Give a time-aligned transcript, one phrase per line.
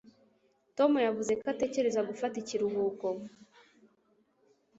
[0.77, 3.07] Tom yavuze ko atekereza gufata ikiruhuko.